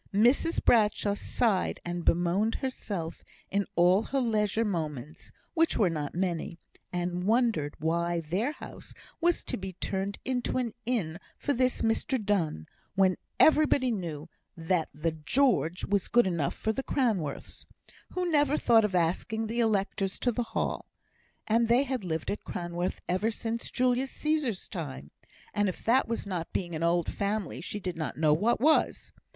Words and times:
Mrs 0.11 0.65
Bradshaw 0.65 1.13
sighed 1.13 1.79
and 1.85 2.03
bemoaned 2.03 2.55
herself 2.55 3.23
in 3.51 3.67
all 3.75 4.01
her 4.01 4.19
leisure 4.19 4.65
moments, 4.65 5.31
which 5.53 5.77
were 5.77 5.91
not 5.91 6.15
many, 6.15 6.57
and 6.91 7.23
wondered 7.25 7.75
why 7.77 8.21
their 8.21 8.51
house 8.53 8.95
was 9.21 9.43
to 9.43 9.57
be 9.57 9.73
turned 9.73 10.17
into 10.25 10.57
an 10.57 10.73
inn 10.87 11.19
for 11.37 11.53
this 11.53 11.83
Mr 11.83 12.19
Donne, 12.19 12.65
when 12.95 13.15
everybody 13.39 13.91
knew 13.91 14.27
that 14.57 14.89
the 14.91 15.11
George 15.11 15.85
was 15.85 16.07
good 16.07 16.25
enough 16.25 16.55
for 16.55 16.71
the 16.73 16.81
Cranworths, 16.81 17.67
who 18.13 18.27
never 18.31 18.57
thought 18.57 18.83
of 18.83 18.95
asking 18.95 19.45
the 19.45 19.59
electors 19.59 20.17
to 20.17 20.31
the 20.31 20.41
Hall; 20.41 20.87
and 21.45 21.67
they 21.67 21.83
had 21.83 22.03
lived 22.03 22.31
at 22.31 22.43
Cranworth 22.43 23.01
ever 23.07 23.29
since 23.29 23.69
Julius 23.69 24.09
Caesar's 24.09 24.67
time, 24.67 25.11
and 25.53 25.69
if 25.69 25.83
that 25.85 26.07
was 26.07 26.25
not 26.25 26.51
being 26.51 26.73
an 26.73 26.81
old 26.81 27.07
family, 27.07 27.61
she 27.61 27.79
did 27.79 27.95
not 27.95 28.17
know 28.17 28.33
what 28.33 28.59
was. 28.59 29.11